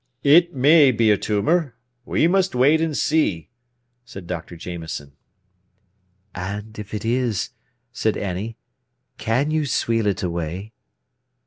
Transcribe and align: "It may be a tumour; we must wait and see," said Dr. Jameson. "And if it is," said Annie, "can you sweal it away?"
"It 0.23 0.51
may 0.55 0.91
be 0.91 1.11
a 1.11 1.15
tumour; 1.17 1.75
we 2.05 2.27
must 2.27 2.55
wait 2.55 2.81
and 2.81 2.97
see," 2.97 3.49
said 4.03 4.25
Dr. 4.25 4.55
Jameson. 4.55 5.11
"And 6.33 6.79
if 6.79 6.95
it 6.95 7.05
is," 7.05 7.51
said 7.91 8.17
Annie, 8.17 8.57
"can 9.19 9.51
you 9.51 9.67
sweal 9.67 10.07
it 10.07 10.23
away?" 10.23 10.71